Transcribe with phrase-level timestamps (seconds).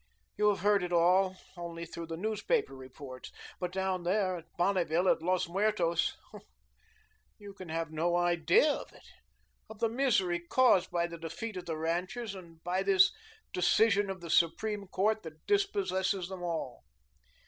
[0.35, 3.31] You have heard of it all only through the newspaper reports.
[3.59, 6.39] But down there, at Bonneville, at Los Muertos oh,
[7.37, 9.05] you can have no idea of it,
[9.69, 13.11] of the misery caused by the defeat of the ranchers and by this
[13.53, 16.83] decision of the Supreme Court that dispossesses them all.